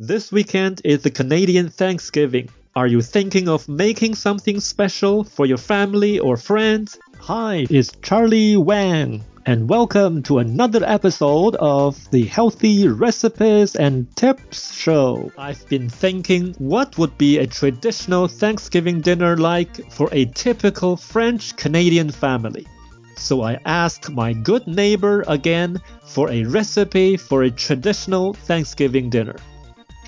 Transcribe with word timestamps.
This 0.00 0.30
weekend 0.30 0.80
is 0.84 1.02
the 1.02 1.10
Canadian 1.10 1.70
Thanksgiving. 1.70 2.50
Are 2.76 2.86
you 2.86 3.02
thinking 3.02 3.48
of 3.48 3.68
making 3.68 4.14
something 4.14 4.60
special 4.60 5.24
for 5.24 5.44
your 5.44 5.58
family 5.58 6.20
or 6.20 6.36
friends? 6.36 6.96
Hi, 7.18 7.66
it's 7.68 7.90
Charlie 8.00 8.56
Wang, 8.56 9.24
and 9.44 9.68
welcome 9.68 10.22
to 10.22 10.38
another 10.38 10.84
episode 10.84 11.56
of 11.56 11.98
the 12.12 12.26
Healthy 12.26 12.86
Recipes 12.86 13.74
and 13.74 14.06
Tips 14.14 14.72
Show. 14.72 15.32
I've 15.36 15.68
been 15.68 15.90
thinking 15.90 16.54
what 16.58 16.96
would 16.96 17.18
be 17.18 17.38
a 17.38 17.48
traditional 17.48 18.28
Thanksgiving 18.28 19.00
dinner 19.00 19.36
like 19.36 19.90
for 19.90 20.08
a 20.12 20.26
typical 20.26 20.96
French 20.96 21.56
Canadian 21.56 22.12
family. 22.12 22.68
So 23.16 23.42
I 23.42 23.58
asked 23.64 24.12
my 24.12 24.32
good 24.32 24.64
neighbor 24.68 25.24
again 25.26 25.80
for 26.04 26.30
a 26.30 26.44
recipe 26.44 27.16
for 27.16 27.42
a 27.42 27.50
traditional 27.50 28.34
Thanksgiving 28.34 29.10
dinner. 29.10 29.34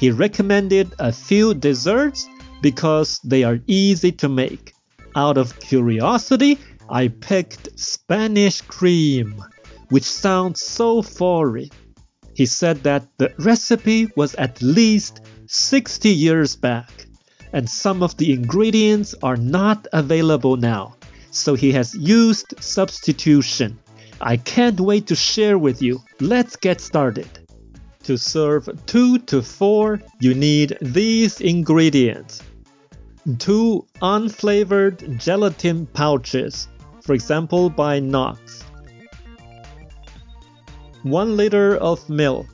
He 0.00 0.10
recommended 0.10 0.94
a 0.98 1.12
few 1.12 1.52
desserts 1.52 2.26
because 2.62 3.20
they 3.22 3.44
are 3.44 3.60
easy 3.66 4.12
to 4.12 4.30
make. 4.30 4.72
Out 5.14 5.36
of 5.36 5.60
curiosity, 5.60 6.58
I 6.88 7.08
picked 7.08 7.78
Spanish 7.78 8.62
cream, 8.62 9.44
which 9.90 10.04
sounds 10.04 10.62
so 10.62 11.02
foreign. 11.02 11.68
He 12.32 12.46
said 12.46 12.82
that 12.84 13.06
the 13.18 13.34
recipe 13.38 14.08
was 14.16 14.34
at 14.36 14.62
least 14.62 15.20
60 15.48 16.08
years 16.08 16.56
back, 16.56 17.06
and 17.52 17.68
some 17.68 18.02
of 18.02 18.16
the 18.16 18.32
ingredients 18.32 19.14
are 19.22 19.36
not 19.36 19.86
available 19.92 20.56
now, 20.56 20.96
so 21.30 21.54
he 21.54 21.72
has 21.72 21.94
used 21.94 22.54
substitution. 22.58 23.78
I 24.18 24.38
can't 24.38 24.80
wait 24.80 25.08
to 25.08 25.14
share 25.14 25.58
with 25.58 25.82
you. 25.82 26.00
Let's 26.20 26.56
get 26.56 26.80
started. 26.80 27.39
To 28.04 28.16
serve 28.16 28.68
2 28.86 29.18
to 29.18 29.42
4, 29.42 30.00
you 30.20 30.34
need 30.34 30.76
these 30.80 31.40
ingredients. 31.40 32.42
2 33.38 33.86
unflavored 34.00 35.18
gelatin 35.18 35.86
pouches, 35.86 36.68
for 37.02 37.12
example 37.12 37.68
by 37.68 38.00
Knox. 38.00 38.64
1 41.02 41.36
liter 41.36 41.76
of 41.76 42.08
milk. 42.08 42.48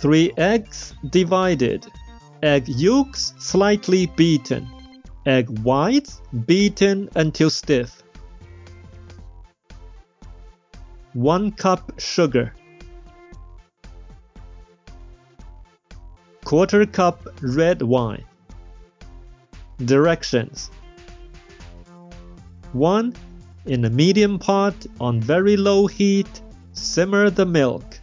3 0.00 0.32
eggs 0.36 0.94
divided. 1.08 1.86
Egg 2.42 2.68
yolks 2.68 3.32
slightly 3.38 4.06
beaten. 4.16 4.68
Egg 5.24 5.48
whites 5.60 6.20
beaten 6.44 7.08
until 7.16 7.48
stiff. 7.48 8.03
1 11.14 11.52
cup 11.52 11.92
sugar, 11.98 12.52
quarter 16.44 16.84
cup 16.84 17.26
red 17.40 17.82
wine. 17.82 18.24
Directions 19.84 20.70
1. 22.72 23.14
In 23.66 23.84
a 23.84 23.90
medium 23.90 24.40
pot 24.40 24.74
on 25.00 25.20
very 25.20 25.56
low 25.56 25.86
heat, 25.86 26.42
simmer 26.72 27.30
the 27.30 27.46
milk. 27.46 28.00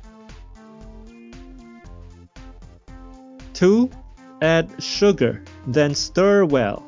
2. 3.53 3.89
Add 4.41 4.71
sugar, 4.81 5.43
then 5.67 5.93
stir 5.93 6.45
well. 6.45 6.83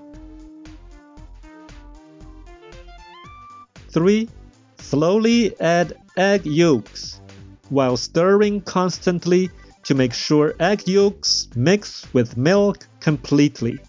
3. 3.89 4.29
Slowly 4.77 5.59
add 5.59 5.93
egg 6.17 6.45
yolks 6.45 7.21
while 7.69 7.97
stirring 7.97 8.61
constantly 8.61 9.49
to 9.83 9.95
make 9.95 10.13
sure 10.13 10.53
egg 10.59 10.87
yolks 10.87 11.47
mix 11.55 12.05
with 12.13 12.37
milk 12.37 12.87
completely. 12.99 13.79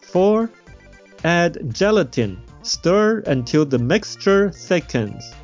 4. 0.00 0.48
Add 1.24 1.74
gelatin. 1.74 2.40
Stir 2.62 3.18
until 3.26 3.66
the 3.66 3.78
mixture 3.78 4.50
thickens. 4.50 5.34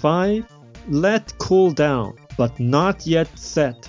Five, 0.00 0.46
let 0.88 1.36
cool 1.38 1.70
down, 1.72 2.16
but 2.38 2.58
not 2.58 3.06
yet 3.06 3.28
set. 3.38 3.88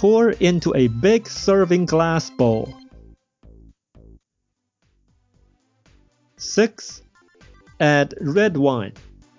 Pour 0.00 0.30
into 0.30 0.74
a 0.74 0.88
big 0.88 1.28
serving 1.28 1.84
glass 1.84 2.30
bowl. 2.30 2.74
6. 6.38 7.02
Add 7.78 8.14
red 8.18 8.56
wine 8.56 8.94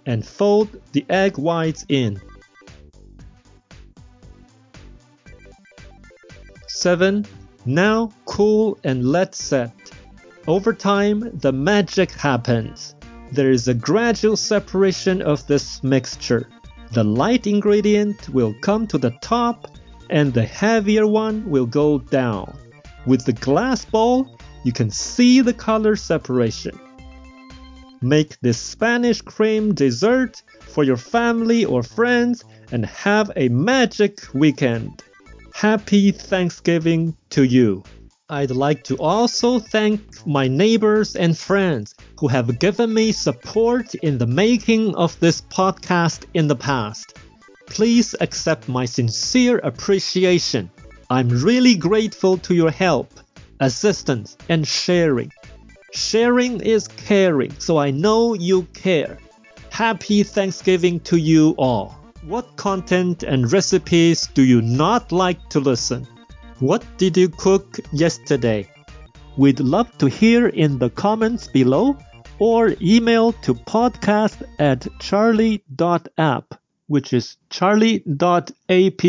and 0.06 0.24
fold 0.24 0.70
the 0.92 1.04
egg 1.10 1.40
whites 1.40 1.84
in. 1.90 2.22
7. 6.68 7.26
Now 7.66 8.12
cool 8.26 8.78
and 8.84 9.04
let 9.04 9.34
set. 9.34 9.74
Over 10.46 10.74
time, 10.74 11.32
the 11.40 11.52
magic 11.52 12.12
happens. 12.12 12.94
There 13.32 13.50
is 13.50 13.68
a 13.68 13.74
gradual 13.74 14.38
separation 14.38 15.24
of 15.24 15.48
this 15.48 15.84
mixture. 15.84 16.48
The 16.92 17.04
light 17.04 17.48
ingredient 17.48 18.30
will 18.30 18.54
come 18.62 18.86
to 18.86 19.00
the 19.00 19.18
top 19.22 19.68
and 20.12 20.34
the 20.34 20.44
heavier 20.44 21.08
one 21.08 21.50
will 21.50 21.66
go 21.66 22.00
down. 22.00 22.56
With 23.06 23.26
the 23.26 23.34
glass 23.34 23.86
bowl, 23.86 24.38
you 24.64 24.72
can 24.72 24.92
see 24.92 25.42
the 25.42 25.54
color 25.54 25.96
separation. 25.96 26.80
Make 28.02 28.40
this 28.42 28.58
Spanish 28.58 29.22
cream 29.22 29.74
dessert 29.74 30.44
for 30.62 30.84
your 30.84 30.98
family 30.98 31.66
or 31.66 31.82
friends 31.82 32.44
and 32.72 32.86
have 32.86 33.32
a 33.36 33.50
magic 33.50 34.22
weekend. 34.34 35.04
Happy 35.54 36.12
Thanksgiving 36.12 37.16
to 37.30 37.44
you. 37.44 37.84
I'd 38.30 38.52
like 38.52 38.84
to 38.86 38.96
also 38.98 39.60
thank 39.60 40.26
my 40.26 40.48
neighbors 40.48 41.16
and 41.16 41.38
friends 41.38 41.94
who 42.18 42.28
have 42.30 42.60
given 42.60 42.94
me 42.94 43.12
support 43.12 43.94
in 43.96 44.18
the 44.18 44.28
making 44.28 44.96
of 44.96 45.20
this 45.20 45.42
podcast 45.42 46.26
in 46.34 46.48
the 46.48 46.56
past. 46.56 47.18
Please 47.72 48.14
accept 48.20 48.68
my 48.68 48.84
sincere 48.84 49.58
appreciation. 49.60 50.70
I'm 51.10 51.30
really 51.30 51.76
grateful 51.76 52.38
to 52.40 52.54
your 52.54 52.70
help, 52.70 53.14
assistance, 53.62 54.36
and 54.50 54.68
sharing. 54.68 55.32
Sharing 55.94 56.60
is 56.60 56.90
caring, 56.90 57.58
so 57.60 57.78
I 57.78 57.92
know 57.92 58.34
you 58.34 58.64
care. 58.74 59.18
Happy 59.70 60.24
Thanksgiving 60.24 61.00
to 61.02 61.16
you 61.16 61.56
all. 61.58 61.96
What 62.24 62.58
content 62.58 63.24
and 63.24 63.50
recipes 63.50 64.28
do 64.34 64.44
you 64.44 64.62
not 64.62 65.14
like 65.14 65.48
to 65.52 65.62
listen? 65.62 66.06
What 66.60 66.84
did 66.98 67.16
you 67.16 67.30
cook 67.30 67.80
yesterday? 67.94 68.68
We'd 69.38 69.62
love 69.62 69.98
to 70.00 70.08
hear 70.08 70.48
in 70.48 70.78
the 70.78 70.90
comments 70.90 71.48
below 71.48 71.96
or 72.38 72.76
email 72.82 73.32
to 73.44 73.56
podcast 73.56 74.44
at 74.60 74.86
charlie.app 75.00 76.51
which 76.92 77.14
is 77.14 77.38
charlie.app. 77.50 79.06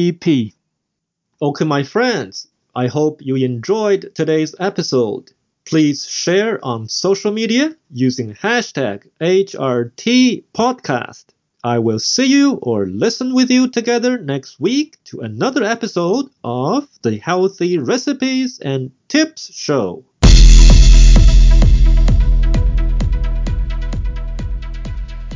Okay, 1.43 1.65
my 1.65 1.83
friends, 1.83 2.47
I 2.77 2.87
hope 2.87 3.21
you 3.21 3.35
enjoyed 3.35 4.15
today's 4.15 4.55
episode. 4.61 5.33
Please 5.65 6.07
share 6.07 6.65
on 6.65 6.89
social 6.89 7.33
media 7.33 7.75
using 7.91 8.35
hashtag 8.35 9.09
HRTpodcast. 9.21 11.25
I 11.65 11.81
will 11.81 11.99
see 11.99 12.27
you 12.27 12.53
or 12.63 12.87
listen 12.87 13.35
with 13.35 13.51
you 13.51 13.69
together 13.69 14.17
next 14.17 14.61
week 14.61 14.99
to 15.07 15.21
another 15.21 15.65
episode 15.65 16.27
of 16.45 16.87
the 17.03 17.17
Healthy 17.17 17.79
Recipes 17.79 18.61
and 18.61 18.93
Tips 19.09 19.53
Show. 19.53 20.05